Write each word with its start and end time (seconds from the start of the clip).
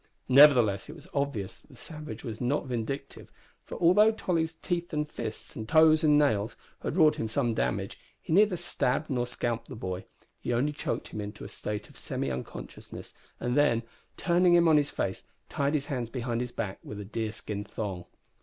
Nevertheless, 0.29 0.89
it 0.89 0.95
was 0.95 1.07
obvious 1.13 1.57
that 1.57 1.67
the 1.67 1.75
savage 1.75 2.23
was 2.23 2.41
not 2.41 2.65
vindictive, 2.65 3.31
for 3.63 3.75
although 3.77 4.09
Tolly's 4.11 4.55
teeth 4.55 4.93
and 4.93 5.07
fists 5.07 5.55
and 5.55 5.69
toes 5.69 6.03
and 6.03 6.17
nails 6.17 6.57
had 6.81 6.97
wrought 6.97 7.17
him 7.17 7.27
some 7.27 7.53
damage, 7.53 7.99
he 8.19 8.33
neither 8.33 8.57
stabbed 8.57 9.11
nor 9.11 9.27
scalped 9.27 9.67
the 9.67 9.75
boy. 9.75 10.05
He 10.39 10.53
only 10.53 10.71
choked 10.73 11.09
him 11.09 11.21
into 11.21 11.43
a 11.43 11.47
state 11.49 11.87
of 11.87 11.97
semi 11.97 12.31
unconsciousness, 12.31 13.13
and 13.39 13.55
then, 13.55 13.83
turning 14.17 14.55
him 14.55 14.67
on 14.67 14.77
his 14.77 14.89
face, 14.89 15.21
tied 15.49 15.75
his 15.75 15.85
hands 15.85 16.09
behind 16.09 16.41
his 16.41 16.51
back 16.51 16.79
with 16.83 16.99
a 16.99 17.05
deerskin 17.05 17.63
thong. 17.63 18.05